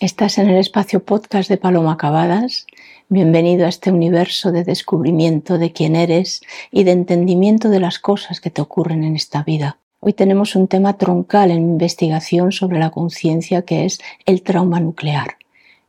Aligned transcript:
Estás 0.00 0.38
en 0.38 0.48
el 0.48 0.58
espacio 0.58 1.02
podcast 1.04 1.50
de 1.50 1.56
Paloma 1.56 1.94
Acabadas. 1.94 2.68
Bienvenido 3.08 3.66
a 3.66 3.68
este 3.68 3.90
universo 3.90 4.52
de 4.52 4.62
descubrimiento 4.62 5.58
de 5.58 5.72
quién 5.72 5.96
eres 5.96 6.40
y 6.70 6.84
de 6.84 6.92
entendimiento 6.92 7.68
de 7.68 7.80
las 7.80 7.98
cosas 7.98 8.40
que 8.40 8.48
te 8.48 8.62
ocurren 8.62 9.02
en 9.02 9.16
esta 9.16 9.42
vida. 9.42 9.78
Hoy 9.98 10.12
tenemos 10.12 10.54
un 10.54 10.68
tema 10.68 10.96
troncal 10.98 11.50
en 11.50 11.58
investigación 11.58 12.52
sobre 12.52 12.78
la 12.78 12.90
conciencia 12.90 13.62
que 13.62 13.86
es 13.86 13.98
el 14.24 14.42
trauma 14.42 14.78
nuclear. 14.78 15.36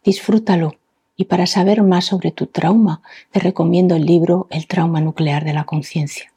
Disfrútalo 0.04 0.73
y 1.16 1.26
para 1.26 1.46
saber 1.46 1.84
más 1.84 2.05
sobre 2.05 2.32
tu 2.32 2.48
trauma 2.48 3.04
te 3.30 3.39
recomiendo 3.39 3.96
el 3.96 4.07
libro 4.07 4.48
El 4.50 4.66
trauma 4.66 5.02
nuclear 5.02 5.46
de 5.46 5.54
la 5.54 5.66
conciencia. 5.66 6.34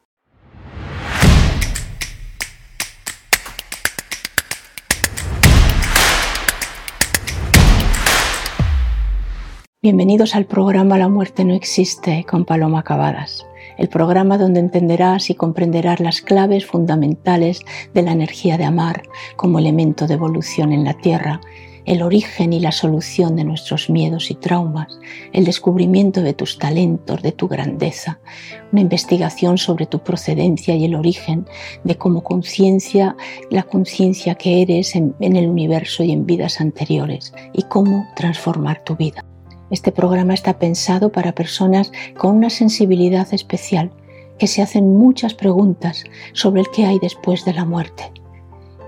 Bienvenidos 9.85 10.37
al 10.37 10.47
programa 10.47 10.97
La 10.97 11.09
muerte 11.09 11.45
no 11.45 11.55
existe 11.55 12.25
con 12.31 12.45
Paloma 12.45 12.79
Acabadas, 12.79 13.45
el 13.77 13.89
programa 13.89 14.39
donde 14.39 14.61
entenderás 14.61 15.29
y 15.29 15.35
comprenderás 15.35 15.99
las 15.99 16.21
claves 16.21 16.67
fundamentales 16.67 17.63
de 17.93 18.03
la 18.03 18.13
energía 18.13 18.57
de 18.59 18.63
amar 18.63 19.03
como 19.35 19.59
elemento 19.59 20.07
de 20.07 20.15
evolución 20.15 20.73
en 20.73 20.85
la 20.85 20.95
Tierra, 20.95 21.41
el 21.85 22.03
origen 22.03 22.53
y 22.53 22.61
la 22.61 22.71
solución 22.71 23.35
de 23.35 23.43
nuestros 23.43 23.91
miedos 23.91 24.31
y 24.31 24.37
traumas, 24.37 25.01
el 25.33 25.45
descubrimiento 25.45 26.23
de 26.23 26.35
tus 26.35 26.61
talentos, 26.61 27.21
de 27.21 27.33
tu 27.33 27.49
grandeza, 27.49 28.21
una 28.71 28.83
investigación 28.83 29.59
sobre 29.59 29.87
tu 29.87 29.99
procedencia 29.99 30.77
y 30.77 30.85
el 30.85 30.95
origen 30.95 31.45
de 31.83 31.99
cómo 31.99 32.23
conciencia, 32.23 33.17
la 33.51 33.65
conciencia 33.65 34.37
que 34.37 34.63
eres 34.63 34.95
en 34.95 35.17
el 35.19 35.49
universo 35.49 36.05
y 36.05 36.13
en 36.13 36.25
vidas 36.25 36.61
anteriores 36.61 37.35
y 37.53 37.63
cómo 37.63 38.07
transformar 38.15 38.85
tu 38.85 38.95
vida. 38.95 39.25
Este 39.73 39.91
programa 39.91 40.35
está 40.35 40.59
pensado 40.59 41.11
para 41.11 41.33
personas 41.33 41.93
con 42.19 42.37
una 42.37 42.51
sensibilidad 42.51 43.33
especial 43.33 43.91
que 44.39 44.47
se 44.47 44.61
hacen 44.61 44.99
muchas 44.99 45.33
preguntas 45.33 46.05
sobre 46.35 46.61
el 46.61 46.69
que 46.69 46.85
hay 46.85 46.99
después 46.99 47.47
de 47.47 47.55
la 47.55 47.65
muerte, 47.65 48.13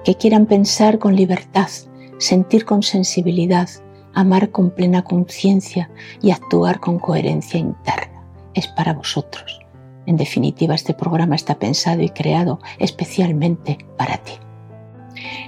que 0.05 0.15
quieran 0.17 0.45
pensar 0.45 0.99
con 0.99 1.17
libertad, 1.17 1.71
sentir 2.19 2.67
con 2.67 2.83
sensibilidad, 2.83 3.71
amar 4.13 4.51
con 4.51 4.71
plena 4.71 5.03
conciencia 5.03 5.91
y 6.21 6.33
actuar 6.33 6.81
con 6.81 6.99
coherencia 6.99 7.59
interna. 7.59 8.23
Es 8.53 8.69
para 8.69 8.93
vosotros. 8.93 9.61
En 10.05 10.19
definitiva, 10.19 10.75
este 10.75 10.93
programa 10.93 11.35
está 11.35 11.59
pensado 11.59 12.03
y 12.03 12.11
creado 12.11 12.61
especialmente 12.79 13.79
para 13.97 14.19
ti. 14.19 14.33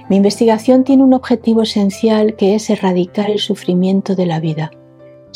Mi 0.09 0.15
investigación 0.15 0.83
tiene 0.83 1.03
un 1.03 1.13
objetivo 1.13 1.61
esencial 1.61 2.35
que 2.35 2.55
es 2.55 2.71
erradicar 2.71 3.29
el 3.29 3.37
sufrimiento 3.37 4.15
de 4.15 4.25
la 4.25 4.39
vida 4.39 4.71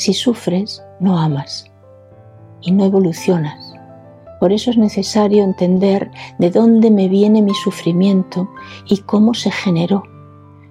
si 0.02 0.16
sufres, 0.16 0.84
no 1.00 1.20
amas 1.20 1.72
y 2.62 2.72
no 2.72 2.86
evolucionas. 2.86 3.76
Por 4.40 4.52
eso 4.52 4.72
es 4.72 4.78
necesario 4.78 5.44
entender 5.44 6.10
de 6.40 6.50
dónde 6.50 6.90
me 6.90 7.08
viene 7.08 7.44
mi 7.44 7.54
sufrimiento 7.54 8.50
y 8.88 8.98
cómo 8.98 9.36
se 9.36 9.52
generó. 9.52 10.02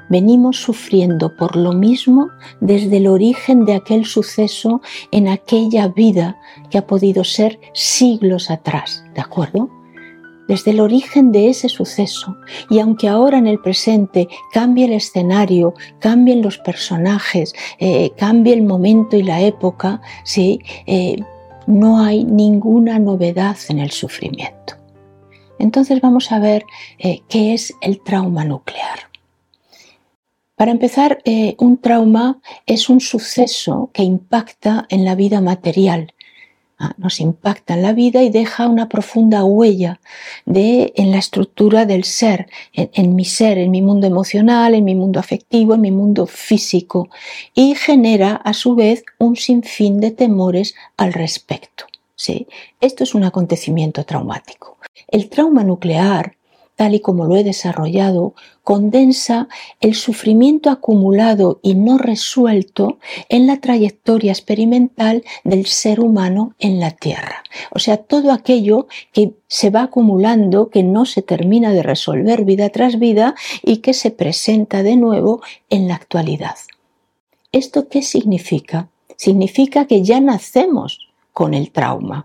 Venimos 0.09 0.57
sufriendo 0.57 1.37
por 1.37 1.55
lo 1.55 1.73
mismo 1.73 2.29
desde 2.61 2.97
el 2.97 3.07
origen 3.07 3.65
de 3.65 3.75
aquel 3.75 4.05
suceso 4.05 4.81
en 5.13 5.29
aquella 5.29 5.87
vida 5.87 6.37
que 6.69 6.79
ha 6.79 6.89
podido 6.89 7.23
ser 7.23 7.61
siglos 7.73 8.51
atrás, 8.51 9.05
¿de 9.15 9.21
acuerdo? 9.21 9.71
Desde 10.51 10.73
el 10.73 10.81
origen 10.81 11.31
de 11.31 11.49
ese 11.49 11.69
suceso. 11.69 12.37
Y 12.69 12.81
aunque 12.81 13.07
ahora 13.07 13.39
en 13.39 13.47
el 13.47 13.61
presente 13.61 14.29
cambie 14.53 14.87
el 14.87 14.95
escenario, 14.95 15.75
cambien 16.01 16.43
los 16.43 16.59
personajes, 16.59 17.55
eh, 17.79 18.11
cambie 18.17 18.55
el 18.55 18.63
momento 18.63 19.17
y 19.17 19.23
la 19.23 19.43
época, 19.43 20.01
¿sí? 20.25 20.59
Eh, 20.87 21.23
no 21.69 22.01
hay 22.01 22.25
ninguna 22.25 22.99
novedad 22.99 23.57
en 23.69 23.79
el 23.79 23.93
sufrimiento. 23.93 24.75
Entonces 25.61 26.01
vamos 26.01 26.33
a 26.33 26.41
ver 26.41 26.65
eh, 26.99 27.21
qué 27.29 27.55
es 27.55 27.73
el 27.81 28.03
trauma 28.03 28.45
nuclear. 28.45 29.09
Para 30.57 30.73
empezar, 30.73 31.23
un 31.59 31.79
trauma 31.79 32.39
es 32.67 32.91
un 32.91 33.01
suceso 33.01 33.89
que 33.95 34.03
impacta 34.03 34.85
en 34.91 35.07
la 35.07 35.15
vida 35.15 35.41
material, 35.41 36.13
nos 36.97 37.21
impacta 37.21 37.75
en 37.75 37.83
la 37.83 37.93
vida 37.93 38.23
y 38.23 38.31
deja 38.31 38.69
una 38.69 38.89
profunda 38.89 39.45
huella 39.45 40.01
de, 40.47 40.93
en 40.97 41.11
la 41.11 41.19
estructura 41.19 41.85
del 41.85 42.05
ser, 42.05 42.49
en, 42.73 43.15
mi 43.15 43.25
ser, 43.25 43.59
en 43.59 43.71
mi 43.71 43.83
mundo 43.83 44.07
emocional, 44.07 44.75
en 44.75 44.85
mi 44.85 44.95
mundo 44.95 45.21
afectivo, 45.21 45.75
en 45.75 45.83
mi 45.83 45.91
mundo 45.91 46.27
físico 46.27 47.09
y 47.55 47.75
genera 47.75 48.35
a 48.35 48.55
su 48.55 48.75
vez 48.75 49.05
un 49.19 49.37
sinfín 49.37 50.01
de 50.01 50.11
temores 50.11 50.75
al 50.97 51.13
respecto. 51.13 51.85
¿sí? 52.17 52.47
Esto 52.81 53.05
es 53.05 53.15
un 53.15 53.25
acontecimiento 53.25 54.05
traumático. 54.05 54.79
El 55.09 55.29
trauma 55.29 55.65
nuclear 55.65 56.37
tal 56.81 56.95
y 56.95 57.01
como 57.01 57.27
lo 57.27 57.37
he 57.37 57.45
desarrollado, 57.45 58.33
condensa 58.65 59.49
el 59.83 59.95
sufrimiento 59.95 60.71
acumulado 60.71 61.61
y 61.63 61.75
no 61.75 61.99
resuelto 61.99 62.99
en 63.29 63.47
la 63.47 63.61
trayectoria 63.61 64.33
experimental 64.33 65.23
del 65.45 65.67
ser 65.67 66.01
humano 66.01 66.55
en 66.59 66.81
la 66.81 66.93
Tierra. 66.93 67.43
O 67.71 67.81
sea, 67.81 67.99
todo 67.99 68.33
aquello 68.33 68.89
que 69.13 69.35
se 69.47 69.69
va 69.69 69.83
acumulando, 69.83 70.71
que 70.71 70.83
no 70.83 71.05
se 71.05 71.21
termina 71.21 71.75
de 71.75 71.83
resolver 71.83 72.47
vida 72.47 72.71
tras 72.71 72.99
vida 72.99 73.35
y 73.63 73.83
que 73.83 73.93
se 73.93 74.11
presenta 74.11 74.83
de 74.83 74.97
nuevo 74.97 75.43
en 75.69 75.87
la 75.87 75.97
actualidad. 75.97 76.57
¿Esto 77.53 77.91
qué 77.91 78.01
significa? 78.01 78.89
Significa 79.17 79.85
que 79.85 80.01
ya 80.01 80.19
nacemos 80.19 81.11
con 81.35 81.53
el 81.53 81.73
trauma 81.73 82.25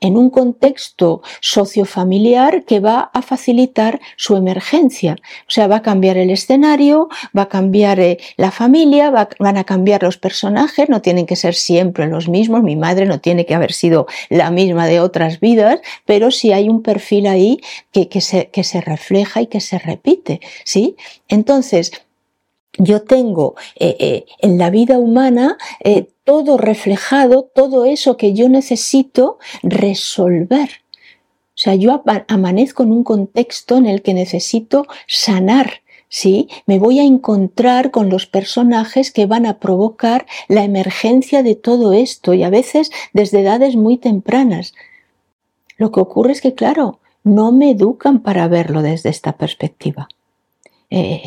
en 0.00 0.16
un 0.16 0.30
contexto 0.30 1.22
sociofamiliar 1.40 2.64
que 2.64 2.80
va 2.80 3.10
a 3.14 3.22
facilitar 3.22 4.00
su 4.16 4.36
emergencia. 4.36 5.16
O 5.48 5.50
sea, 5.50 5.66
va 5.68 5.76
a 5.76 5.82
cambiar 5.82 6.16
el 6.18 6.30
escenario, 6.30 7.08
va 7.36 7.42
a 7.42 7.48
cambiar 7.48 7.98
eh, 8.00 8.18
la 8.36 8.50
familia, 8.50 9.10
van 9.38 9.56
a 9.56 9.64
cambiar 9.64 10.02
los 10.02 10.18
personajes, 10.18 10.88
no 10.88 11.00
tienen 11.00 11.26
que 11.26 11.36
ser 11.36 11.54
siempre 11.54 12.06
los 12.06 12.28
mismos. 12.28 12.62
Mi 12.62 12.76
madre 12.76 13.06
no 13.06 13.20
tiene 13.20 13.46
que 13.46 13.54
haber 13.54 13.72
sido 13.72 14.06
la 14.28 14.50
misma 14.50 14.86
de 14.86 15.00
otras 15.00 15.40
vidas, 15.40 15.80
pero 16.04 16.30
sí 16.30 16.52
hay 16.52 16.68
un 16.68 16.82
perfil 16.82 17.26
ahí 17.26 17.60
que, 17.92 18.20
se, 18.20 18.80
refleja 18.80 19.40
y 19.40 19.46
que 19.46 19.60
se 19.60 19.78
repite. 19.78 20.40
¿sí? 20.64 20.96
Entonces, 21.28 21.92
yo 22.78 23.02
tengo 23.02 23.54
eh, 23.76 23.96
eh, 23.98 24.26
en 24.40 24.58
la 24.58 24.68
vida 24.68 24.98
humana 24.98 25.56
todo 26.26 26.58
reflejado, 26.58 27.44
todo 27.54 27.84
eso 27.84 28.16
que 28.16 28.34
yo 28.34 28.48
necesito 28.48 29.38
resolver. 29.62 30.68
O 31.54 31.58
sea, 31.58 31.76
yo 31.76 32.02
amanezco 32.28 32.82
en 32.82 32.90
un 32.90 33.04
contexto 33.04 33.76
en 33.76 33.86
el 33.86 34.02
que 34.02 34.12
necesito 34.12 34.86
sanar, 35.06 35.82
¿sí? 36.08 36.48
Me 36.66 36.80
voy 36.80 36.98
a 36.98 37.04
encontrar 37.04 37.92
con 37.92 38.10
los 38.10 38.26
personajes 38.26 39.12
que 39.12 39.26
van 39.26 39.46
a 39.46 39.60
provocar 39.60 40.26
la 40.48 40.64
emergencia 40.64 41.44
de 41.44 41.54
todo 41.54 41.92
esto 41.92 42.34
y 42.34 42.42
a 42.42 42.50
veces 42.50 42.90
desde 43.12 43.42
edades 43.42 43.76
muy 43.76 43.96
tempranas. 43.96 44.74
Lo 45.78 45.92
que 45.92 46.00
ocurre 46.00 46.32
es 46.32 46.40
que, 46.40 46.54
claro, 46.54 46.98
no 47.22 47.52
me 47.52 47.70
educan 47.70 48.20
para 48.20 48.48
verlo 48.48 48.82
desde 48.82 49.10
esta 49.10 49.36
perspectiva. 49.36 50.08
Eh, 50.90 51.22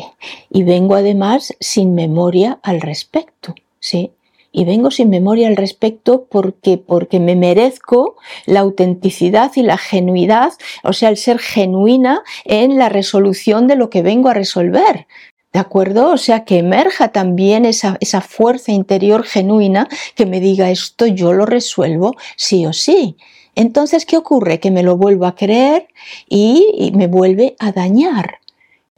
y 0.50 0.62
vengo 0.62 0.94
además 0.94 1.54
sin 1.58 1.94
memoria 1.94 2.60
al 2.62 2.82
respecto, 2.82 3.54
¿sí? 3.78 4.12
Y 4.52 4.64
vengo 4.64 4.90
sin 4.90 5.10
memoria 5.10 5.48
al 5.48 5.56
respecto 5.56 6.26
porque, 6.30 6.76
porque 6.76 7.20
me 7.20 7.36
merezco 7.36 8.16
la 8.46 8.60
autenticidad 8.60 9.52
y 9.54 9.62
la 9.62 9.78
genuidad, 9.78 10.52
o 10.82 10.92
sea, 10.92 11.08
el 11.08 11.16
ser 11.16 11.38
genuina 11.38 12.22
en 12.44 12.78
la 12.78 12.88
resolución 12.88 13.68
de 13.68 13.76
lo 13.76 13.90
que 13.90 14.02
vengo 14.02 14.28
a 14.28 14.34
resolver. 14.34 15.06
¿De 15.52 15.58
acuerdo? 15.58 16.12
O 16.12 16.16
sea, 16.16 16.44
que 16.44 16.58
emerja 16.58 17.08
también 17.08 17.64
esa, 17.64 17.96
esa 18.00 18.20
fuerza 18.20 18.70
interior 18.70 19.24
genuina 19.24 19.88
que 20.14 20.26
me 20.26 20.40
diga 20.40 20.70
esto 20.70 21.06
yo 21.06 21.32
lo 21.32 21.44
resuelvo 21.46 22.14
sí 22.36 22.66
o 22.66 22.72
sí. 22.72 23.16
Entonces, 23.56 24.06
¿qué 24.06 24.16
ocurre? 24.16 24.60
Que 24.60 24.70
me 24.70 24.84
lo 24.84 24.96
vuelvo 24.96 25.26
a 25.26 25.34
creer 25.34 25.88
y 26.28 26.92
me 26.94 27.08
vuelve 27.08 27.56
a 27.58 27.72
dañar 27.72 28.39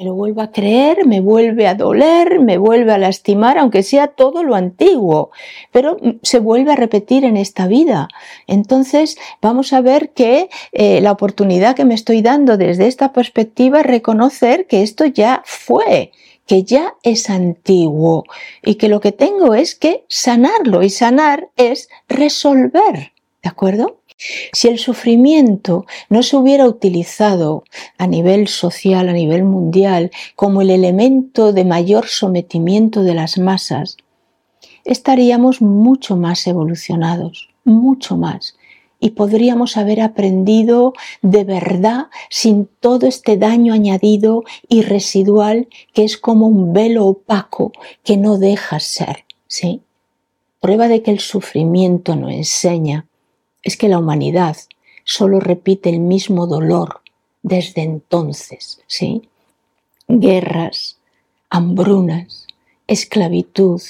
me 0.02 0.10
vuelvo 0.10 0.42
a 0.42 0.50
creer, 0.50 1.06
me 1.06 1.20
vuelve 1.20 1.66
a 1.66 1.74
doler, 1.74 2.40
me 2.40 2.58
vuelve 2.58 2.92
a 2.92 2.98
lastimar, 2.98 3.58
aunque 3.58 3.82
sea 3.82 4.08
todo 4.08 4.42
lo 4.42 4.54
antiguo, 4.54 5.30
pero 5.70 5.96
se 6.22 6.38
vuelve 6.38 6.72
a 6.72 6.76
repetir 6.76 7.24
en 7.24 7.36
esta 7.36 7.66
vida. 7.66 8.08
Entonces 8.46 9.16
vamos 9.40 9.72
a 9.72 9.80
ver 9.80 10.10
que 10.10 10.48
eh, 10.72 11.00
la 11.00 11.12
oportunidad 11.12 11.76
que 11.76 11.84
me 11.84 11.94
estoy 11.94 12.22
dando 12.22 12.56
desde 12.56 12.86
esta 12.86 13.12
perspectiva 13.12 13.80
es 13.80 13.86
reconocer 13.86 14.66
que 14.66 14.82
esto 14.82 15.06
ya 15.06 15.42
fue, 15.44 16.12
que 16.46 16.64
ya 16.64 16.94
es 17.02 17.30
antiguo 17.30 18.24
y 18.62 18.74
que 18.74 18.88
lo 18.88 19.00
que 19.00 19.12
tengo 19.12 19.54
es 19.54 19.74
que 19.74 20.04
sanarlo 20.08 20.82
y 20.82 20.90
sanar 20.90 21.48
es 21.56 21.88
resolver. 22.08 23.12
¿De 23.42 23.48
acuerdo? 23.48 24.01
Si 24.52 24.68
el 24.68 24.78
sufrimiento 24.78 25.86
no 26.08 26.22
se 26.22 26.36
hubiera 26.36 26.66
utilizado 26.66 27.64
a 27.98 28.06
nivel 28.06 28.48
social, 28.48 29.08
a 29.08 29.12
nivel 29.12 29.44
mundial, 29.44 30.10
como 30.36 30.62
el 30.62 30.70
elemento 30.70 31.52
de 31.52 31.64
mayor 31.64 32.06
sometimiento 32.06 33.02
de 33.02 33.14
las 33.14 33.38
masas, 33.38 33.96
estaríamos 34.84 35.60
mucho 35.60 36.16
más 36.16 36.46
evolucionados, 36.46 37.50
mucho 37.64 38.16
más. 38.16 38.56
Y 39.00 39.10
podríamos 39.10 39.76
haber 39.76 40.00
aprendido 40.00 40.92
de 41.22 41.42
verdad 41.42 42.06
sin 42.30 42.68
todo 42.78 43.06
este 43.06 43.36
daño 43.36 43.74
añadido 43.74 44.44
y 44.68 44.82
residual 44.82 45.68
que 45.92 46.04
es 46.04 46.16
como 46.16 46.46
un 46.46 46.72
velo 46.72 47.06
opaco 47.06 47.72
que 48.04 48.16
no 48.16 48.38
deja 48.38 48.78
ser, 48.78 49.24
¿sí? 49.48 49.82
Prueba 50.60 50.86
de 50.86 51.02
que 51.02 51.10
el 51.10 51.18
sufrimiento 51.18 52.14
no 52.14 52.30
enseña 52.30 53.06
es 53.62 53.76
que 53.76 53.88
la 53.88 53.98
humanidad 53.98 54.56
solo 55.04 55.40
repite 55.40 55.90
el 55.90 56.00
mismo 56.00 56.46
dolor 56.46 57.00
desde 57.42 57.82
entonces, 57.82 58.80
¿sí? 58.86 59.28
Guerras, 60.08 60.98
hambrunas, 61.50 62.46
esclavitud, 62.86 63.80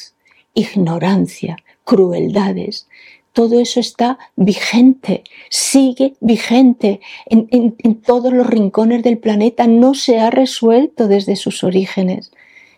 ignorancia, 0.55 1.57
crueldades, 1.85 2.87
todo 3.33 3.59
eso 3.61 3.81
está 3.81 4.19
vigente, 4.37 5.25
sigue 5.49 6.15
vigente 6.21 7.01
en, 7.27 7.49
en, 7.51 7.95
todos 8.03 8.33
los 8.33 8.47
rincones 8.47 9.03
del 9.03 9.19
planeta, 9.19 9.67
no 9.67 9.95
se 9.95 10.21
ha 10.21 10.31
resuelto 10.31 11.09
desde 11.09 11.37
sus 11.37 11.65
orígenes. 11.65 12.31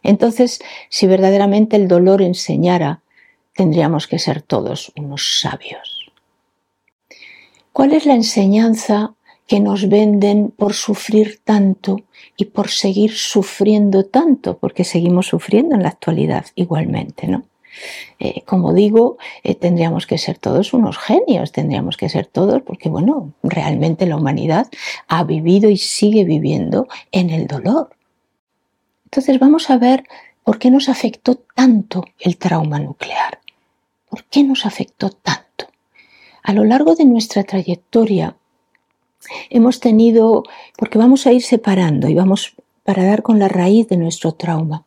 Entonces, 0.05 0.61
si 0.91 1.06
verdaderamente 1.06 1.76
el 1.76 1.88
dolor 1.88 2.23
enseñara, 2.23 3.00
tendríamos 3.55 4.06
que 4.06 4.19
ser 4.19 4.43
todos 4.43 4.93
unos 4.96 5.41
sabios. 5.41 5.94
¿Cuál 7.74 7.92
es 7.92 8.06
la 8.06 8.14
enseñanza 8.14 9.14
que 9.48 9.58
nos 9.58 9.88
venden 9.88 10.52
por 10.52 10.74
sufrir 10.74 11.40
tanto 11.42 12.02
y 12.36 12.44
por 12.44 12.70
seguir 12.70 13.10
sufriendo 13.16 14.04
tanto? 14.04 14.58
Porque 14.58 14.84
seguimos 14.84 15.26
sufriendo 15.26 15.74
en 15.74 15.82
la 15.82 15.88
actualidad 15.88 16.46
igualmente, 16.54 17.26
¿no? 17.26 17.42
Eh, 18.20 18.42
como 18.46 18.72
digo, 18.72 19.18
eh, 19.42 19.56
tendríamos 19.56 20.06
que 20.06 20.18
ser 20.18 20.38
todos 20.38 20.72
unos 20.72 20.98
genios, 20.98 21.50
tendríamos 21.50 21.96
que 21.96 22.08
ser 22.08 22.26
todos, 22.26 22.62
porque 22.62 22.88
bueno, 22.88 23.32
realmente 23.42 24.06
la 24.06 24.18
humanidad 24.18 24.68
ha 25.08 25.24
vivido 25.24 25.68
y 25.68 25.76
sigue 25.76 26.22
viviendo 26.22 26.86
en 27.10 27.30
el 27.30 27.48
dolor. 27.48 27.90
Entonces 29.06 29.40
vamos 29.40 29.68
a 29.68 29.78
ver 29.78 30.04
por 30.44 30.60
qué 30.60 30.70
nos 30.70 30.88
afectó 30.88 31.42
tanto 31.56 32.04
el 32.20 32.36
trauma 32.36 32.78
nuclear. 32.78 33.40
¿Por 34.08 34.22
qué 34.26 34.44
nos 34.44 34.64
afectó 34.64 35.10
tanto? 35.10 35.44
A 36.44 36.52
lo 36.52 36.64
largo 36.64 36.94
de 36.94 37.06
nuestra 37.06 37.43
trayectoria 37.43 38.37
hemos 39.49 39.81
tenido, 39.81 40.44
porque 40.76 40.99
vamos 40.99 41.26
a 41.26 41.32
ir 41.32 41.43
separando 41.43 42.08
y 42.08 42.14
vamos 42.14 42.55
para 42.85 43.02
dar 43.02 43.23
con 43.23 43.38
la 43.38 43.49
raíz 43.49 43.88
de 43.88 43.96
nuestro 43.96 44.32
trauma. 44.32 44.85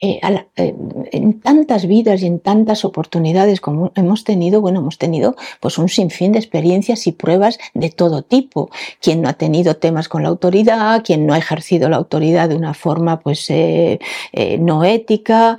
Eh, 0.00 0.20
eh, 0.54 0.76
en 1.10 1.40
tantas 1.40 1.84
vidas 1.88 2.22
y 2.22 2.26
en 2.26 2.38
tantas 2.38 2.84
oportunidades 2.84 3.60
como 3.60 3.90
hemos 3.96 4.22
tenido, 4.22 4.60
bueno, 4.60 4.78
hemos 4.78 4.96
tenido 4.96 5.34
pues 5.58 5.76
un 5.76 5.88
sinfín 5.88 6.30
de 6.30 6.38
experiencias 6.38 7.08
y 7.08 7.12
pruebas 7.12 7.58
de 7.74 7.90
todo 7.90 8.22
tipo. 8.22 8.70
Quien 9.00 9.22
no 9.22 9.28
ha 9.28 9.32
tenido 9.32 9.74
temas 9.76 10.08
con 10.08 10.22
la 10.22 10.28
autoridad, 10.28 11.02
quien 11.02 11.26
no 11.26 11.34
ha 11.34 11.38
ejercido 11.38 11.88
la 11.88 11.96
autoridad 11.96 12.48
de 12.48 12.54
una 12.54 12.74
forma 12.74 13.18
pues 13.18 13.50
eh, 13.50 13.98
no 14.60 14.84
ética, 14.84 15.58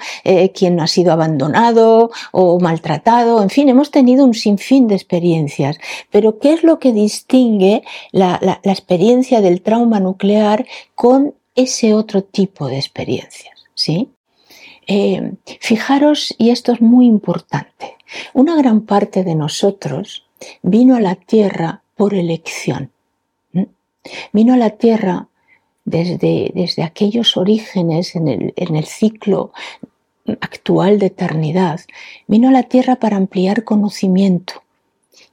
quien 0.53 0.77
no 0.77 0.83
ha 0.83 0.87
sido 0.87 1.11
abandonado 1.11 2.09
o 2.31 2.59
maltratado, 2.61 3.43
en 3.43 3.49
fin, 3.49 3.67
hemos 3.67 3.91
tenido 3.91 4.23
un 4.23 4.33
sinfín 4.33 4.87
de 4.87 4.95
experiencias. 4.95 5.77
Pero 6.11 6.39
¿qué 6.39 6.53
es 6.53 6.63
lo 6.63 6.79
que 6.79 6.93
distingue 6.93 7.83
la, 8.13 8.39
la 8.41 8.71
experiencia 8.71 9.41
del 9.41 9.61
trauma 9.61 9.99
nuclear 9.99 10.65
con 10.95 11.33
ese 11.55 11.93
otro 11.93 12.23
tipo 12.23 12.67
de 12.67 12.77
experiencias? 12.77 13.65
¿Sí? 13.73 14.09
Eh, 14.91 15.33
fijaros, 15.61 16.33
y 16.39 16.49
esto 16.49 16.71
es 16.71 16.81
muy 16.81 17.05
importante, 17.05 17.95
una 18.33 18.55
gran 18.55 18.81
parte 18.81 19.23
de 19.23 19.35
nosotros 19.35 20.25
vino 20.63 20.95
a 20.95 20.99
la 20.99 21.13
tierra 21.13 21.83
por 21.95 22.15
elección. 22.15 22.89
Vino 24.33 24.55
a 24.55 24.57
la 24.57 24.71
tierra 24.71 25.27
desde, 25.85 26.51
desde 26.55 26.81
aquellos 26.81 27.37
orígenes 27.37 28.15
en 28.15 28.27
el, 28.27 28.53
en 28.55 28.75
el 28.75 28.85
ciclo 28.85 29.51
actual 30.41 30.97
de 30.97 31.05
eternidad, 31.05 31.81
vino 32.25 32.49
a 32.49 32.51
la 32.51 32.63
tierra 32.63 32.95
para 32.95 33.17
ampliar 33.17 33.63
conocimiento 33.63 34.63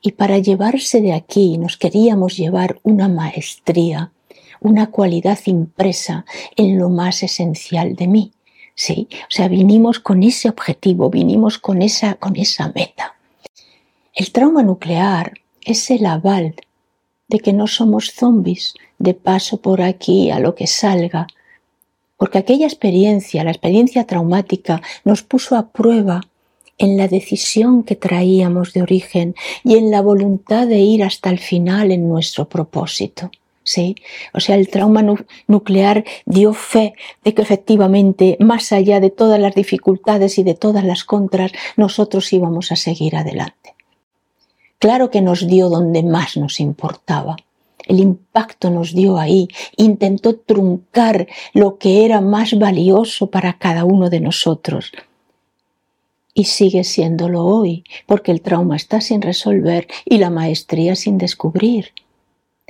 y 0.03 0.13
para 0.13 0.37
llevarse 0.37 1.01
de 1.01 1.15
aquí. 1.15 1.57
Nos 1.57 1.79
queríamos 1.79 2.37
llevar 2.37 2.79
una 2.83 3.09
maestría, 3.09 4.13
una 4.61 4.91
cualidad 4.91 5.39
impresa 5.47 6.27
en 6.57 6.79
lo 6.79 6.91
más 6.91 7.23
esencial 7.23 7.97
de 7.97 8.07
mí, 8.07 8.33
¿sí? 8.77 9.09
O 9.23 9.31
sea, 9.31 9.49
vinimos 9.49 9.99
con 9.99 10.23
ese 10.23 10.49
objetivo, 10.49 11.11
vinimos 11.11 11.59
con 11.59 11.83
esa, 11.83 12.15
con 12.15 12.37
esa 12.37 12.69
meta. 12.69 13.17
El 14.15 14.31
trauma 14.31 14.63
nuclear 14.63 15.41
es 15.65 15.91
el 15.91 16.07
aval 16.07 16.55
de 17.27 17.41
que 17.41 17.53
no 17.53 17.67
somos 17.67 18.13
zombies 18.13 18.75
de 18.99 19.15
paso 19.15 19.61
por 19.61 19.83
aquí 19.83 20.31
a 20.31 20.39
lo 20.39 20.55
que 20.55 20.69
salga, 20.69 21.27
porque 22.17 22.39
aquella 22.39 22.67
experiencia, 22.67 23.45
la 23.45 23.51
experiencia 23.51 24.07
traumática, 24.07 24.81
nos 25.05 25.23
puso 25.23 25.57
a 25.57 25.69
prueba 25.71 26.21
en 26.79 26.97
la 26.97 27.09
decisión 27.09 27.83
que 27.83 27.97
traíamos 27.97 28.73
de 28.73 28.83
origen 28.83 29.35
y 29.65 29.77
en 29.77 29.91
la 29.91 30.03
voluntad 30.03 30.67
de 30.67 30.79
ir 30.79 31.03
hasta 31.03 31.31
el 31.31 31.39
final 31.39 31.91
en 31.91 32.09
nuestro 32.09 32.49
propósito. 32.49 33.31
¿Sí? 33.67 33.97
O 34.33 34.41
sea, 34.41 34.55
el 34.55 34.69
trauma 34.69 35.05
nuclear 35.47 36.05
dio 36.25 36.55
fe 36.55 36.95
de 37.25 37.35
que 37.35 37.43
efectivamente, 37.43 38.39
más 38.41 38.73
allá 38.73 39.01
de 39.01 39.11
todas 39.11 39.39
las 39.39 39.55
dificultades 39.55 40.39
y 40.39 40.45
de 40.45 40.55
todas 40.55 40.85
las 40.85 41.05
contras, 41.05 41.53
nosotros 41.77 42.33
íbamos 42.33 42.73
a 42.73 42.77
seguir 42.77 43.17
adelante. 43.17 43.75
Claro 44.79 45.11
que 45.11 45.21
nos 45.21 45.47
dio 45.47 45.69
donde 45.69 46.03
más 46.03 46.37
nos 46.37 46.61
importaba. 46.61 47.37
El 47.87 48.01
impacto 48.01 48.71
nos 48.71 48.95
dio 48.95 49.19
ahí, 49.19 49.49
intentó 49.77 50.37
truncar 50.37 51.27
lo 51.53 51.79
que 51.79 52.05
era 52.05 52.21
más 52.21 52.59
valioso 52.59 53.29
para 53.29 53.59
cada 53.59 53.85
uno 53.85 54.11
de 54.11 54.21
nosotros. 54.21 54.93
Y 56.35 56.45
sigue 56.45 56.85
siéndolo 56.85 57.45
hoy, 57.45 57.85
porque 58.07 58.31
el 58.31 58.43
trauma 58.43 58.77
está 58.77 59.01
sin 59.01 59.23
resolver 59.23 59.89
y 60.05 60.19
la 60.19 60.31
maestría 60.31 60.95
sin 60.95 61.17
descubrir. 61.17 61.93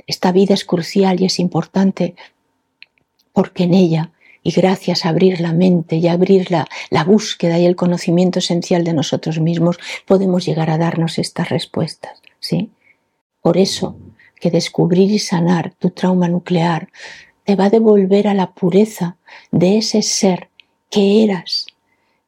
Esta 0.07 0.31
vida 0.31 0.55
es 0.55 0.65
crucial 0.65 1.21
y 1.21 1.25
es 1.25 1.39
importante 1.39 2.15
porque 3.33 3.65
en 3.65 3.75
ella, 3.75 4.11
y 4.41 4.51
gracias 4.51 5.05
a 5.05 5.09
abrir 5.09 5.41
la 5.41 5.53
mente 5.53 5.97
y 5.97 6.07
abrir 6.07 6.49
la, 6.49 6.67
la 6.89 7.03
búsqueda 7.03 7.59
y 7.59 7.65
el 7.65 7.75
conocimiento 7.75 8.39
esencial 8.39 8.83
de 8.83 8.93
nosotros 8.93 9.39
mismos, 9.39 9.77
podemos 10.07 10.45
llegar 10.45 10.71
a 10.71 10.79
darnos 10.79 11.19
estas 11.19 11.49
respuestas. 11.49 12.19
¿sí? 12.39 12.71
Por 13.41 13.57
eso 13.57 13.95
que 14.39 14.49
descubrir 14.49 15.11
y 15.11 15.19
sanar 15.19 15.73
tu 15.77 15.91
trauma 15.91 16.27
nuclear 16.27 16.89
te 17.43 17.55
va 17.55 17.65
a 17.65 17.69
devolver 17.69 18.27
a 18.27 18.33
la 18.33 18.53
pureza 18.53 19.17
de 19.51 19.77
ese 19.77 20.01
ser 20.01 20.49
que 20.89 21.23
eras 21.23 21.66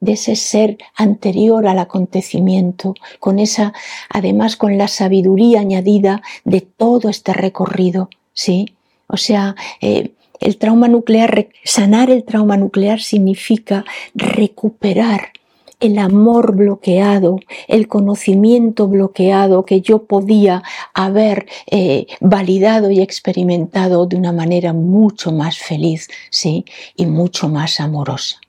de 0.00 0.12
ese 0.12 0.34
ser 0.34 0.78
anterior 0.96 1.66
al 1.66 1.78
acontecimiento, 1.78 2.94
con 3.18 3.38
esa, 3.38 3.72
además 4.08 4.56
con 4.56 4.78
la 4.78 4.88
sabiduría 4.88 5.60
añadida 5.60 6.22
de 6.44 6.62
todo 6.62 7.08
este 7.08 7.32
recorrido, 7.32 8.08
¿sí? 8.32 8.74
O 9.06 9.16
sea, 9.16 9.54
eh, 9.80 10.12
el 10.40 10.56
trauma 10.56 10.88
nuclear, 10.88 11.48
sanar 11.64 12.10
el 12.10 12.24
trauma 12.24 12.56
nuclear 12.56 13.00
significa 13.00 13.84
recuperar 14.14 15.32
el 15.80 15.98
amor 15.98 16.54
bloqueado, 16.54 17.38
el 17.66 17.88
conocimiento 17.88 18.86
bloqueado 18.86 19.64
que 19.64 19.80
yo 19.80 20.04
podía 20.04 20.62
haber 20.94 21.46
eh, 21.66 22.06
validado 22.20 22.90
y 22.90 23.00
experimentado 23.00 24.06
de 24.06 24.16
una 24.16 24.32
manera 24.32 24.72
mucho 24.72 25.32
más 25.32 25.58
feliz, 25.58 26.08
sí, 26.30 26.64
y 26.96 27.06
mucho 27.06 27.48
más 27.48 27.80
amorosa. 27.80 28.40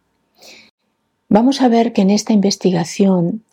Vamos 1.33 1.61
a 1.61 1.69
ver 1.69 1.93
que 1.93 2.01
en 2.01 2.09
esta 2.09 2.33
investigación 2.33 3.45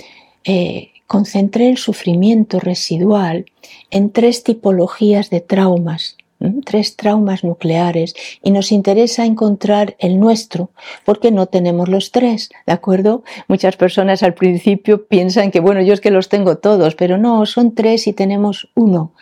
eh, 0.42 0.90
concentré 1.06 1.68
el 1.68 1.78
sufrimiento 1.78 2.58
residual 2.58 3.46
en 3.92 4.10
tres 4.10 4.42
tipologías 4.42 5.30
de 5.30 5.40
traumas, 5.40 6.16
tres 6.64 6.96
traumas 6.96 7.44
nucleares, 7.44 8.16
y 8.42 8.50
nos 8.50 8.72
interesa 8.72 9.24
encontrar 9.26 9.94
el 10.00 10.18
nuestro, 10.18 10.70
porque 11.04 11.30
no 11.30 11.46
tenemos 11.46 11.88
los 11.88 12.10
tres, 12.10 12.50
¿de 12.66 12.72
acuerdo? 12.72 13.22
Muchas 13.46 13.76
personas 13.76 14.24
al 14.24 14.34
principio 14.34 15.06
piensan 15.06 15.52
que, 15.52 15.60
bueno, 15.60 15.80
yo 15.80 15.94
es 15.94 16.00
que 16.00 16.10
los 16.10 16.28
tengo 16.28 16.58
todos, 16.58 16.96
pero 16.96 17.16
no, 17.16 17.46
son 17.46 17.76
tres 17.76 18.08
y 18.08 18.12
tenemos 18.12 18.68
uno. 18.74 19.12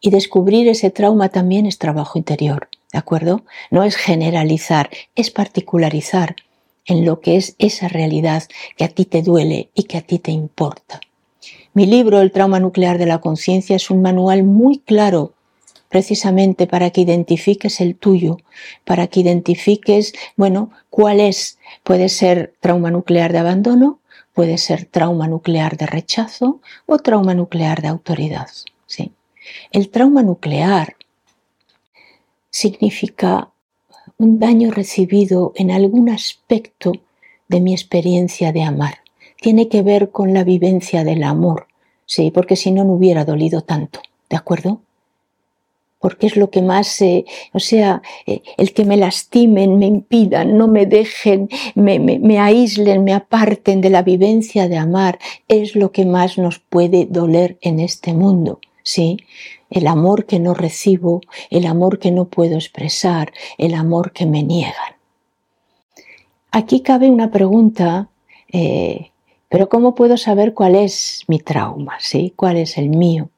Y 0.00 0.10
descubrir 0.10 0.66
ese 0.66 0.90
trauma 0.90 1.28
también 1.28 1.64
es 1.64 1.78
trabajo 1.78 2.18
interior, 2.18 2.70
¿de 2.92 2.98
acuerdo? 2.98 3.44
No 3.70 3.84
es 3.84 3.94
generalizar, 3.94 4.90
es 5.14 5.30
particularizar 5.30 6.34
en 6.88 7.04
lo 7.04 7.20
que 7.20 7.36
es 7.36 7.54
esa 7.58 7.86
realidad 7.86 8.42
que 8.76 8.84
a 8.84 8.88
ti 8.88 9.04
te 9.04 9.22
duele 9.22 9.70
y 9.74 9.84
que 9.84 9.98
a 9.98 10.00
ti 10.00 10.18
te 10.18 10.32
importa. 10.32 11.00
Mi 11.74 11.86
libro 11.86 12.20
El 12.20 12.32
trauma 12.32 12.58
nuclear 12.58 12.98
de 12.98 13.06
la 13.06 13.20
conciencia 13.20 13.76
es 13.76 13.90
un 13.90 14.02
manual 14.02 14.42
muy 14.42 14.78
claro 14.78 15.34
precisamente 15.88 16.66
para 16.66 16.90
que 16.90 17.02
identifiques 17.02 17.80
el 17.80 17.94
tuyo, 17.96 18.38
para 18.84 19.06
que 19.06 19.20
identifiques, 19.20 20.12
bueno, 20.36 20.70
cuál 20.90 21.20
es. 21.20 21.58
Puede 21.82 22.08
ser 22.08 22.54
trauma 22.60 22.90
nuclear 22.90 23.32
de 23.32 23.38
abandono, 23.38 24.00
puede 24.34 24.58
ser 24.58 24.84
trauma 24.84 25.28
nuclear 25.28 25.76
de 25.76 25.86
rechazo 25.86 26.60
o 26.86 26.98
trauma 26.98 27.34
nuclear 27.34 27.80
de 27.82 27.88
autoridad. 27.88 28.48
¿sí? 28.86 29.12
El 29.70 29.90
trauma 29.90 30.22
nuclear 30.22 30.96
significa 32.50 33.50
un 34.16 34.38
daño 34.38 34.70
recibido 34.70 35.52
en 35.56 35.70
algún 35.70 36.08
aspecto 36.08 36.92
de 37.48 37.60
mi 37.60 37.72
experiencia 37.72 38.52
de 38.52 38.62
amar. 38.62 38.98
Tiene 39.40 39.68
que 39.68 39.82
ver 39.82 40.10
con 40.10 40.34
la 40.34 40.44
vivencia 40.44 41.04
del 41.04 41.22
amor, 41.22 41.66
sí, 42.06 42.30
porque 42.30 42.56
si 42.56 42.70
no, 42.70 42.84
no 42.84 42.94
hubiera 42.94 43.24
dolido 43.24 43.62
tanto, 43.62 44.00
¿de 44.28 44.36
acuerdo? 44.36 44.80
Porque 46.00 46.28
es 46.28 46.36
lo 46.36 46.50
que 46.50 46.62
más, 46.62 47.00
eh, 47.00 47.24
o 47.52 47.58
sea, 47.58 48.02
eh, 48.26 48.42
el 48.56 48.72
que 48.72 48.84
me 48.84 48.96
lastimen, 48.96 49.78
me 49.78 49.86
impidan, 49.86 50.56
no 50.56 50.68
me 50.68 50.86
dejen, 50.86 51.48
me, 51.74 51.98
me 51.98 52.38
aíslen, 52.38 53.02
me 53.02 53.12
aparten 53.12 53.80
de 53.80 53.90
la 53.90 54.02
vivencia 54.02 54.68
de 54.68 54.76
amar, 54.76 55.18
es 55.48 55.74
lo 55.74 55.90
que 55.90 56.04
más 56.04 56.38
nos 56.38 56.60
puede 56.60 57.06
doler 57.06 57.58
en 57.62 57.80
este 57.80 58.12
mundo, 58.14 58.60
¿sí? 58.88 59.18
el 59.70 59.86
amor 59.86 60.24
que 60.24 60.38
no 60.38 60.54
recibo, 60.54 61.20
el 61.50 61.66
amor 61.66 61.98
que 61.98 62.10
no 62.10 62.24
puedo 62.24 62.54
expresar, 62.54 63.32
el 63.58 63.74
amor 63.74 64.12
que 64.12 64.24
me 64.24 64.42
niegan. 64.42 64.96
Aquí 66.50 66.80
cabe 66.80 67.10
una 67.10 67.30
pregunta, 67.30 68.08
eh, 68.50 69.10
pero 69.50 69.68
¿cómo 69.68 69.94
puedo 69.94 70.16
saber 70.16 70.54
cuál 70.54 70.74
es 70.74 71.22
mi 71.26 71.38
trauma? 71.38 71.96
¿sí? 72.00 72.32
¿Cuál 72.34 72.56
es 72.56 72.78
el 72.78 72.88
mío? 72.88 73.28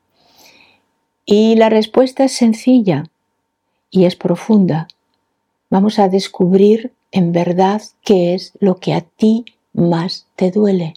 Y 1.24 1.56
la 1.56 1.68
respuesta 1.68 2.24
es 2.24 2.32
sencilla 2.32 3.04
y 3.90 4.04
es 4.04 4.14
profunda. 4.14 4.86
Vamos 5.68 5.98
a 5.98 6.08
descubrir 6.08 6.92
en 7.10 7.32
verdad 7.32 7.82
qué 8.04 8.34
es 8.34 8.52
lo 8.60 8.76
que 8.76 8.94
a 8.94 9.00
ti 9.00 9.44
más 9.72 10.26
te 10.36 10.52
duele 10.52 10.94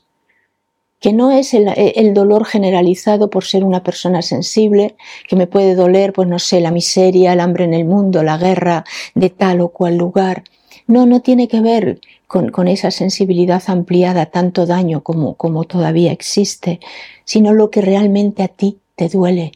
que 1.04 1.12
no 1.12 1.32
es 1.32 1.54
el, 1.54 2.14
dolor 2.14 2.46
generalizado 2.46 3.30
por 3.30 3.44
ser 3.44 3.66
una 3.66 3.84
persona 3.84 4.22
sensible, 4.22 4.96
que 5.28 5.36
me 5.36 5.48
puede 5.48 5.76
doler, 5.76 6.14
pues 6.14 6.30
no 6.30 6.40
sé, 6.40 6.62
la 6.62 6.72
miseria, 6.72 7.34
el 7.34 7.42
hambre 7.42 7.66
en 7.66 7.74
el 7.74 7.84
mundo, 7.84 8.24
la 8.24 8.38
guerra 8.38 8.86
de 9.14 9.30
tal 9.30 9.60
o 9.60 9.68
cual 9.68 9.98
lugar. 9.98 10.46
No, 10.88 11.06
no 11.06 11.22
tiene 11.22 11.50
que 11.50 11.60
ver 11.60 12.00
con, 12.26 12.70
esa 12.70 12.90
sensibilidad 12.90 13.62
ampliada, 13.68 14.28
tanto 14.28 14.66
daño 14.66 15.04
como, 15.04 15.34
como 15.34 15.66
todavía 15.66 16.14
existe, 16.14 16.80
sino 17.26 17.52
lo 17.52 17.70
que 17.70 17.82
realmente 17.82 18.42
a 18.42 18.48
ti 18.48 18.80
te 18.96 19.10
duele. 19.10 19.52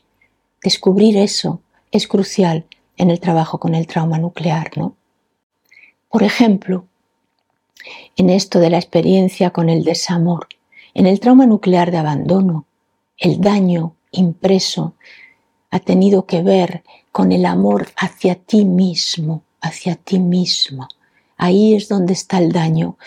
Descubrir 0.61 1.15
eso 1.15 1.61
es 1.93 2.09
crucial 2.09 2.65
en 2.97 3.09
el 3.09 3.21
trabajo 3.21 3.57
con 3.57 3.73
el 3.73 3.87
trauma 3.87 4.17
nuclear, 4.17 4.71
¿no? 4.75 4.97
Por 6.09 6.23
ejemplo, 6.23 6.83
en 8.17 8.31
esto 8.31 8.59
de 8.59 8.69
la 8.69 8.79
experiencia 8.79 9.51
con 9.51 9.69
el 9.69 9.85
desamor. 9.85 10.49
En 10.93 11.07
el 11.07 11.19
trauma 11.19 11.45
nuclear 11.45 11.91
de 11.91 11.97
abandono, 11.97 12.65
el 13.17 13.41
daño 13.41 13.95
impreso 14.11 14.93
ha 15.69 15.79
tenido 15.79 16.25
que 16.25 16.41
ver 16.41 16.83
con 17.11 17.31
el 17.31 17.45
amor 17.45 17.87
hacia 17.97 18.35
ti 18.35 18.65
mismo, 18.65 19.43
hacia 19.61 19.95
ti 19.95 20.19
mismo. 20.19 20.87
Ahí 21.35 21.75
es 21.75 21.87
donde 21.87 22.13
está 22.13 22.37
el 22.37 22.51
daño. 22.51 22.97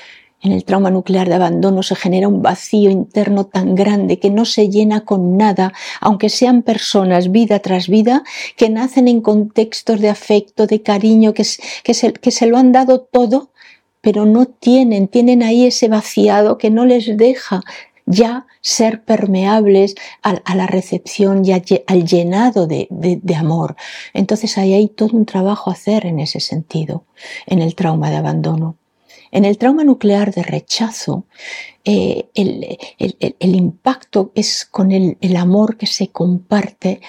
En 0.43 0.53
el 0.53 0.65
trauma 0.65 0.91
nuclear 0.91 1.29
de 1.29 1.35
abandono 1.35 1.83
se 1.83 1.95
genera 1.95 2.27
un 2.27 2.41
vacío 2.41 2.91
interno 2.91 3.47
tan 3.47 3.75
grande 3.75 4.19
que 4.19 4.31
no 4.31 4.47
se 4.47 4.71
llena 4.71 5.05
con 5.05 5.37
nada, 5.37 5.73
aunque 6.01 6.31
sean 6.31 6.63
personas 6.63 7.31
vida 7.31 7.59
tras 7.59 7.89
vida 7.89 8.25
que 8.57 8.71
nacen 8.71 9.07
en 9.07 9.21
contextos 9.21 10.01
de 10.01 10.09
afecto, 10.09 10.67
de 10.67 10.83
cariño, 10.83 11.35
que, 11.35 11.45
que 11.85 12.31
se 12.31 12.47
lo 12.47 12.57
han 12.57 12.73
dado 12.73 13.01
todo, 13.01 13.51
pero 14.01 14.27
no 14.27 14.47
tienen, 14.47 15.09
tienen 15.09 15.43
ahí 15.43 15.67
ese 15.67 15.89
vaciado 15.89 16.59
que 16.59 16.71
no 16.71 16.87
les 16.87 17.17
deja 17.17 17.63
ya 18.07 18.47
ser 18.61 19.05
permeables 19.05 19.95
a, 20.23 20.55
la 20.55 20.67
recepción 20.67 21.45
y 21.45 21.53
al 21.53 22.07
llenado 22.07 22.67
de, 22.67 22.89
de, 22.91 23.35
amor. 23.37 23.77
Entonces 24.13 24.59
ahí 24.59 24.75
hay 24.75 24.89
todo 24.89 25.17
un 25.17 25.27
trabajo 25.27 25.71
a 25.71 25.75
hacer 25.75 26.07
en 26.07 26.19
ese 26.19 26.41
sentido, 26.41 27.05
en 27.47 27.61
el 27.61 27.75
trauma 27.75 28.11
de 28.11 28.17
abandono. 28.17 28.77
En 29.31 29.45
el 29.45 29.59
trauma 29.59 29.85
nuclear 29.85 30.35
de 30.35 30.43
rechazo, 30.43 31.25
eh, 31.85 32.29
el, 32.35 33.55
impacto 33.55 34.33
es 34.35 34.67
con 34.71 34.93
el, 34.93 35.17
amor 35.37 35.79
que 35.79 35.87
se 35.87 36.09
comparte 36.09 37.01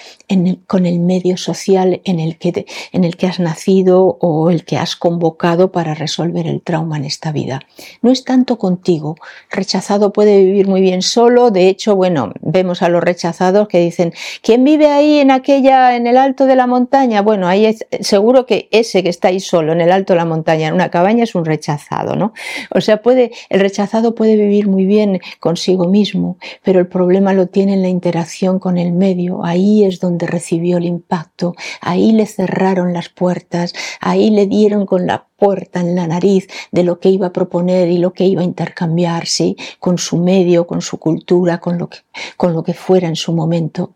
con 0.66 0.86
el 0.86 0.98
medio 0.98 1.36
social 1.36 2.00
en 2.04 2.20
el, 2.20 2.38
que, 2.38 2.64
en 2.92 3.04
el 3.04 3.16
que 3.16 3.26
has 3.26 3.38
nacido 3.38 4.16
o 4.20 4.50
el 4.50 4.64
que 4.64 4.78
has 4.78 4.96
convocado 4.96 5.72
para 5.72 5.94
resolver 5.94 6.46
el 6.46 6.62
trauma 6.62 6.96
en 6.96 7.04
esta 7.04 7.32
vida. 7.32 7.60
No 8.00 8.10
es 8.10 8.24
tanto 8.24 8.56
contigo. 8.56 9.16
Rechazado 9.50 10.12
puede 10.12 10.42
vivir 10.42 10.68
muy 10.68 10.80
bien 10.80 11.02
solo. 11.02 11.50
De 11.50 11.68
hecho, 11.68 11.94
bueno, 11.94 12.32
vemos 12.40 12.80
a 12.80 12.88
los 12.88 13.02
rechazados 13.02 13.68
que 13.68 13.78
dicen, 13.78 14.14
¿quién 14.42 14.64
vive 14.64 14.88
ahí 14.88 15.18
en 15.18 15.30
aquella, 15.30 15.96
en 15.96 16.06
el 16.06 16.16
alto 16.16 16.46
de 16.46 16.56
la 16.56 16.66
montaña? 16.66 17.20
Bueno, 17.20 17.46
ahí 17.46 17.76
seguro 18.00 18.46
que 18.46 18.68
ese 18.70 19.02
que 19.02 19.10
está 19.10 19.28
ahí 19.28 19.40
solo 19.40 19.72
en 19.72 19.82
el 19.82 19.92
alto 19.92 20.14
de 20.14 20.18
la 20.18 20.24
montaña, 20.24 20.68
en 20.68 20.74
una 20.74 20.90
cabaña, 20.90 21.24
es 21.24 21.34
un 21.34 21.44
rechazado, 21.44 22.16
¿no? 22.16 22.32
O 22.74 22.80
sea, 22.80 23.02
puede, 23.02 23.32
el 23.50 23.60
rechazado 23.60 24.14
puede 24.14 24.36
vivir 24.36 24.61
muy 24.66 24.84
bien 24.84 25.20
consigo 25.40 25.88
mismo, 25.88 26.38
pero 26.62 26.80
el 26.80 26.86
problema 26.86 27.32
lo 27.32 27.46
tiene 27.46 27.74
en 27.74 27.82
la 27.82 27.88
interacción 27.88 28.58
con 28.58 28.78
el 28.78 28.92
medio. 28.92 29.44
Ahí 29.44 29.84
es 29.84 30.00
donde 30.00 30.26
recibió 30.26 30.78
el 30.78 30.84
impacto, 30.84 31.54
ahí 31.80 32.12
le 32.12 32.26
cerraron 32.26 32.92
las 32.92 33.08
puertas, 33.08 33.72
ahí 34.00 34.30
le 34.30 34.46
dieron 34.46 34.86
con 34.86 35.06
la 35.06 35.26
puerta 35.36 35.80
en 35.80 35.94
la 35.94 36.06
nariz 36.06 36.46
de 36.70 36.84
lo 36.84 37.00
que 37.00 37.08
iba 37.08 37.28
a 37.28 37.32
proponer 37.32 37.88
y 37.88 37.98
lo 37.98 38.12
que 38.12 38.24
iba 38.24 38.42
a 38.42 38.44
intercambiar, 38.44 39.26
¿sí? 39.26 39.56
con 39.80 39.98
su 39.98 40.18
medio, 40.18 40.66
con 40.66 40.82
su 40.82 40.98
cultura, 40.98 41.58
con 41.58 41.78
lo 41.78 41.88
que, 41.88 41.98
con 42.36 42.52
lo 42.52 42.62
que 42.62 42.74
fuera 42.74 43.08
en 43.08 43.16
su 43.16 43.32
momento. 43.32 43.92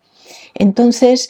Entonces, 0.54 1.28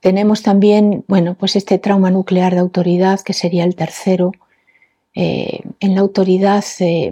tenemos 0.00 0.42
también, 0.42 1.04
bueno, 1.08 1.34
pues 1.34 1.56
este 1.56 1.78
trauma 1.78 2.10
nuclear 2.10 2.54
de 2.54 2.60
autoridad, 2.60 3.20
que 3.20 3.32
sería 3.32 3.64
el 3.64 3.74
tercero, 3.74 4.32
eh, 5.20 5.62
en 5.80 5.96
la 5.96 6.00
autoridad 6.02 6.64
eh, 6.78 7.10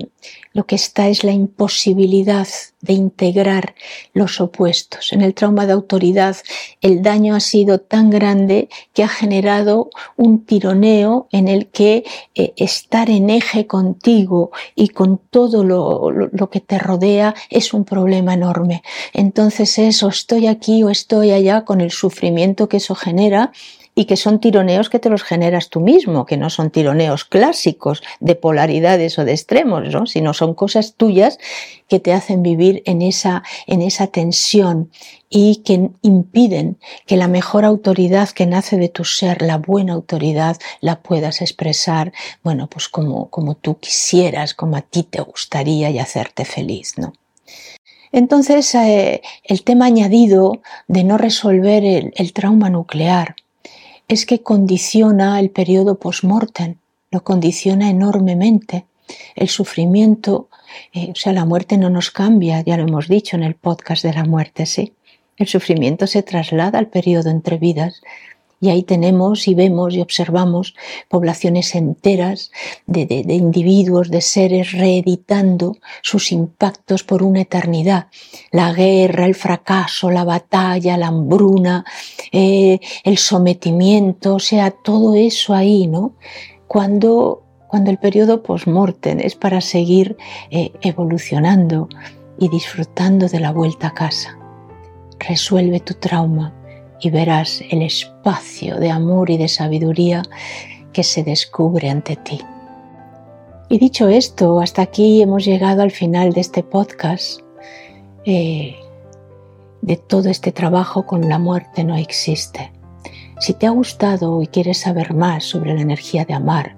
lo 0.53 0.65
que 0.65 0.77
está 0.77 1.09
es 1.09 1.25
la 1.25 1.33
imposibilidad 1.33 2.47
de 2.81 2.93
integrar 2.93 3.75
los 4.13 4.41
opuestos. 4.41 5.13
En 5.13 5.23
el 5.23 5.35
trauma 5.35 5.67
de 5.67 5.73
autoridad 5.73 6.37
el 6.81 7.03
daño 7.03 7.35
ha 7.35 7.41
sido 7.41 7.81
tan 7.81 8.11
grande 8.11 8.69
que 8.95 9.03
ha 9.03 9.09
generado 9.09 9.91
un 10.17 10.45
tironeo 10.45 11.27
en 11.33 11.49
el 11.49 11.67
que 11.67 12.05
eh, 12.37 12.53
estar 12.57 13.11
en 13.11 13.29
eje 13.29 13.67
contigo 13.67 14.53
y 14.77 14.91
con 14.91 15.19
todo 15.19 15.65
lo, 15.65 16.13
lo, 16.13 16.49
que 16.49 16.61
te 16.61 16.79
rodea 16.79 17.35
es 17.51 17.75
un 17.75 17.85
problema 17.85 18.35
enorme. 18.35 18.85
Entonces 19.15 19.81
es 19.81 20.05
o 20.05 20.09
estoy 20.11 20.47
aquí 20.47 20.85
o 20.85 20.91
estoy 20.91 21.33
allá 21.33 21.65
con 21.65 21.81
el 21.81 21.91
sufrimiento 21.91 22.69
que 22.69 22.77
eso 22.77 22.95
genera 22.95 23.51
y 23.99 24.05
que 24.05 24.17
son 24.19 24.41
tironeos 24.41 24.91
que 24.91 24.99
te 24.99 25.09
los 25.09 25.23
generas 25.23 25.71
tú 25.71 25.81
mismo, 25.81 26.26
que 26.26 26.37
no 26.37 26.50
son 26.50 26.71
tironeos 26.71 27.25
clásicos 27.25 28.03
de 28.21 28.35
polaridades 28.35 29.19
o 29.19 29.25
de 29.25 29.33
extremos, 29.33 29.88
¿no? 29.91 30.05
sino 30.05 30.35
son 30.35 30.53
cosas 30.53 30.95
tuyas 30.97 31.38
que 31.88 31.99
te 31.99 32.12
hacen 32.12 32.43
vivir 32.43 32.83
en 32.85 33.00
esa, 33.00 33.43
en 33.67 33.81
esa 33.81 34.09
tensión 34.09 34.91
y 35.31 35.62
que 35.65 35.88
impiden 36.03 36.76
que 37.07 37.17
la 37.17 37.26
mejor 37.26 37.65
autoridad 37.65 38.29
que 38.29 38.45
nace 38.45 38.76
de 38.76 38.91
tu 38.91 39.05
ser, 39.05 39.41
la 39.41 39.57
buena 39.57 39.95
autoridad, 39.95 40.59
la 40.83 41.00
puedas 41.00 41.41
expresar, 41.41 42.12
bueno, 42.45 42.69
pues 42.69 42.88
como, 42.88 43.31
como 43.31 43.55
tú 43.55 43.79
quisieras, 43.79 44.53
como 44.53 44.76
a 44.76 44.83
ti 44.83 45.05
te 45.05 45.23
gustaría 45.23 45.88
y 45.88 45.99
hacerte 45.99 46.45
feliz, 46.45 46.99
¿no? 46.99 47.15
Entonces, 48.12 48.75
eh, 48.75 49.23
el 49.43 49.62
tema 49.62 49.87
añadido 49.87 50.61
de 50.87 51.03
no 51.03 51.17
resolver 51.17 51.83
el 52.15 52.33
trauma 52.35 52.71
nuclear, 52.71 53.37
es 54.09 54.27
que 54.27 54.43
condiciona 54.43 55.39
el 55.41 55.51
periodo 55.51 55.99
post-mortem, 55.99 56.77
lo 57.11 57.25
condiciona 57.25 57.91
enormemente. 57.91 58.87
El 59.35 59.49
sufrimiento, 59.49 60.49
eh, 60.93 61.11
o 61.13 61.15
sea, 61.15 61.33
la 61.33 61.45
muerte 61.45 61.79
no 61.79 61.91
nos 61.91 62.11
cambia, 62.11 62.61
ya 62.61 62.77
lo 62.77 62.85
hemos 62.85 63.09
dicho 63.09 63.37
en 63.37 63.45
el 63.45 63.55
podcast 63.55 64.05
de 64.05 64.13
la 64.13 64.25
muerte, 64.25 64.67
¿sí? 64.67 64.93
El 65.37 65.47
sufrimiento 65.49 66.07
se 66.07 66.23
traslada 66.23 66.79
al 66.79 66.89
periodo 66.89 67.31
entre 67.31 67.59
vidas 67.59 68.01
y 68.61 68.71
ahí 68.71 68.83
tenemos 68.83 69.49
y 69.49 69.55
vemos 69.55 69.95
y 69.95 70.01
observamos 70.01 70.75
poblaciones 71.09 71.75
enteras 71.75 72.51
de, 72.87 73.07
individuos, 73.29 74.11
de 74.11 74.23
seres 74.23 74.73
reeditando 74.73 75.77
sus 76.03 76.33
impactos 76.33 77.03
por 77.05 77.23
una 77.23 77.43
eternidad. 77.43 78.07
La 78.51 78.73
guerra, 78.73 79.27
el 79.27 79.35
fracaso, 79.35 80.11
la 80.11 80.25
batalla, 80.25 80.97
la 80.97 81.09
hambruna, 81.09 81.85
eh, 82.33 82.81
el 83.05 83.19
sometimiento, 83.19 84.37
o 84.37 84.41
sea, 84.41 84.71
todo 84.71 85.15
eso 85.15 85.53
ahí, 85.53 85.87
¿no? 85.87 86.15
Cuando, 86.67 87.43
cuando 87.69 87.91
el 87.91 87.99
periodo 87.99 88.43
post-mortem 88.43 89.21
es 89.21 89.35
para 89.35 89.61
seguir 89.61 90.17
eh, 90.51 90.73
evolucionando 90.81 91.89
y 92.39 92.49
disfrutando 92.49 93.29
de 93.29 93.41
la 93.41 93.53
vuelta 93.53 93.89
a 93.89 93.95
casa. 93.95 94.39
Resuelve 95.19 95.81
tu 95.81 95.95
trauma 95.95 96.55
y 97.00 97.11
verás 97.11 97.62
el 97.71 97.83
espacio 97.83 98.76
de 98.76 98.91
amor 98.91 99.31
y 99.31 99.37
de 99.37 99.49
sabiduría 99.49 100.23
que 100.93 101.03
se 101.03 101.23
descubre 101.23 101.91
ante 101.91 102.17
ti. 102.17 102.41
Y 103.69 103.79
dicho 103.79 104.09
esto, 104.09 104.61
hasta 104.61 104.83
aquí 104.83 105.23
hemos 105.23 105.45
llegado 105.45 105.83
al 105.83 105.91
final 105.91 106.33
de 106.33 106.41
este 106.41 106.62
podcast. 106.62 107.41
Eh, 108.25 108.76
de 109.83 109.97
todo 109.97 110.29
este 110.29 110.50
trabajo 110.53 111.07
con 111.07 111.29
la 111.29 111.38
muerte 111.38 111.85
no 111.85 111.97
existe. 111.97 112.73
Si 113.38 113.55
te 113.55 113.67
ha 113.67 113.71
gustado 113.71 114.43
y 114.43 114.49
quieres 114.49 114.79
saber 114.79 115.15
más 115.15 115.45
sobre 115.45 115.75
la 115.75 115.81
energía 115.81 116.25
de 116.25 116.35
amar 116.35 116.75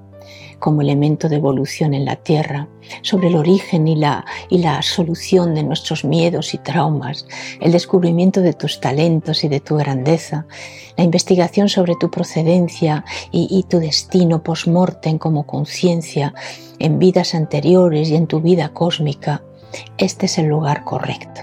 como 0.59 0.83
elemento 0.83 1.29
de 1.29 1.37
evolución 1.37 1.95
en 1.95 2.05
la 2.05 2.17
Tierra, 2.17 2.69
sobre 3.03 3.29
el 3.29 3.37
origen 3.37 3.87
y 3.87 3.97
la, 3.97 4.25
y 4.49 4.59
la 4.59 4.83
solución 4.83 5.55
de 5.55 5.63
nuestros 5.63 6.05
miedos 6.05 6.55
y 6.55 6.59
traumas, 6.59 7.27
el 7.61 7.73
descubrimiento 7.73 8.41
de 8.41 8.55
tus 8.55 8.81
talentos 8.81 9.45
y 9.45 9.49
de 9.49 9.61
tu 9.61 9.77
grandeza, 9.77 10.47
la 10.97 11.05
investigación 11.05 11.69
sobre 11.69 11.95
tu 11.97 12.11
procedencia 12.11 13.05
y, 13.31 13.47
y 13.51 13.63
tu 13.65 13.79
destino 13.79 14.43
post-mortem 14.43 15.19
como 15.19 15.47
conciencia 15.47 16.35
en 16.79 16.99
vidas 16.99 17.35
anteriores 17.35 18.09
y 18.11 18.17
en 18.17 18.27
tu 18.27 18.41
vida 18.41 18.71
cósmica, 18.71 19.43
este 19.97 20.27
es 20.27 20.39
el 20.39 20.47
lugar 20.47 20.85
correcto. 20.85 21.43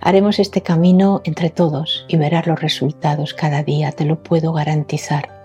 Haremos 0.00 0.38
este 0.38 0.62
camino 0.62 1.22
entre 1.24 1.50
todos 1.50 2.04
y 2.08 2.16
verás 2.16 2.46
los 2.46 2.60
resultados 2.60 3.34
cada 3.34 3.62
día, 3.62 3.92
te 3.92 4.04
lo 4.04 4.22
puedo 4.22 4.52
garantizar. 4.52 5.41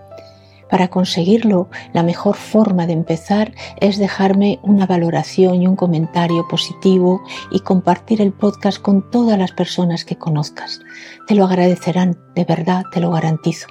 Para 0.70 0.88
conseguirlo, 0.88 1.68
la 1.92 2.02
mejor 2.02 2.36
forma 2.36 2.86
de 2.86 2.92
empezar 2.92 3.54
es 3.80 3.98
dejarme 3.98 4.58
una 4.62 4.86
valoración 4.86 5.62
y 5.62 5.66
un 5.66 5.76
comentario 5.76 6.46
positivo 6.48 7.22
y 7.50 7.60
compartir 7.60 8.20
el 8.20 8.32
podcast 8.32 8.80
con 8.80 9.10
todas 9.10 9.38
las 9.38 9.52
personas 9.52 10.04
que 10.04 10.16
conozcas. 10.16 10.80
Te 11.26 11.34
lo 11.34 11.44
agradecerán, 11.44 12.18
de 12.34 12.44
verdad, 12.44 12.84
te 12.92 13.00
lo 13.00 13.10
garantizo. 13.10 13.68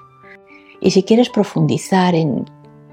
Y 0.81 0.91
si 0.91 1.03
quieres 1.03 1.29
profundizar 1.29 2.15
en 2.15 2.45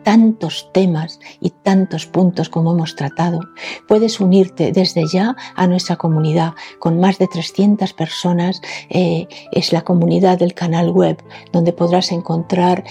tantos 0.04 0.70
temas 0.72 1.18
y 1.40 1.50
tantos 1.50 2.06
puntos 2.06 2.48
como 2.48 2.72
hemos 2.72 2.94
tratado, 2.94 3.40
puedes 3.88 4.20
unirte 4.20 4.70
desde 4.70 5.08
ya 5.08 5.34
a 5.56 5.66
nuestra 5.66 5.96
comunidad 5.96 6.52
con 6.78 7.00
más 7.00 7.18
de 7.18 7.26
300 7.26 7.92
personas. 7.94 8.60
Eh, 8.90 9.26
es 9.50 9.72
la 9.72 9.80
comunidad 9.80 10.38
del 10.38 10.54
canal 10.54 10.90
web 10.90 11.22
donde 11.52 11.72
podrás 11.72 12.12
encontrar 12.12 12.84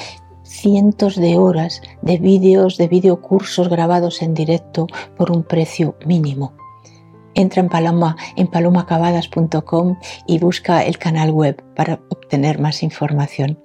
cientos 0.44 1.16
de 1.16 1.38
horas 1.38 1.82
de 2.02 2.18
vídeos, 2.18 2.78
de 2.78 2.88
videocursos 2.88 3.70
grabados 3.70 4.22
en 4.22 4.34
directo 4.34 4.88
por 5.18 5.32
un 5.32 5.44
precio 5.44 5.96
mínimo. 6.06 6.54
Entra 7.36 7.62
en 7.62 7.70
Paloma 7.70 8.16
en 8.36 8.48
palomacabadas.com 8.48 9.98
y 10.28 10.40
busca 10.40 10.84
el 10.84 10.98
canal 10.98 11.32
web 11.32 11.64
para 11.76 12.02
obtener 12.10 12.60
más 12.60 12.84
información. 12.84 13.60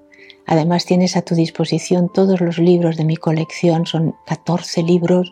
Además 0.46 0.86
tienes 0.86 1.16
a 1.16 1.22
tu 1.22 1.34
disposición 1.34 2.10
todos 2.10 2.40
los 2.40 2.58
libros 2.58 2.96
de 2.96 3.04
mi 3.04 3.16
colección, 3.16 3.84
son 3.84 4.14
14 4.26 4.82
libros 4.82 5.30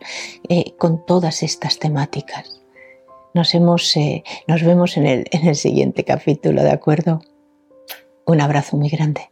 eh, 0.51 0.75
con 0.79 1.07
todas 1.07 1.43
estas 1.43 1.79
temáticas. 1.79 2.61
Nos, 3.33 3.55
eh, 3.97 4.25
vemos 4.47 4.97
en 4.97 5.25
el 5.31 5.57
siguiente 5.57 6.05
capítulo, 6.05 6.63
¿de 6.63 6.71
acuerdo? 6.71 7.21
Un 8.27 8.41
abrazo 8.41 8.77
muy 8.77 8.89
grande. 8.89 9.31